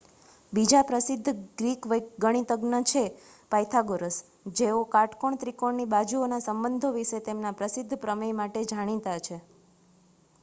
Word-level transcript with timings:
બીજા 0.53 0.85
પ્રસિદ્ધ 0.85 1.27
ગ્રીક 1.57 1.83
ગણિતજ્ઞ 2.21 2.79
છે 2.85 3.03
પાયથાગોરસ 3.51 4.17
જેઓ 4.55 4.79
કાટકોણ 4.89 5.37
ત્રિકોણોની 5.39 5.87
બાજુઓના 5.91 6.43
સંબંધો 6.45 6.91
વિશે 6.95 7.19
તેમના 7.27 7.55
પ્રસિદ્ધ 7.59 7.93
પ્રમેય 8.01 8.39
માટે 8.39 8.65
જાણીતા 8.69 9.19
છે 9.21 9.37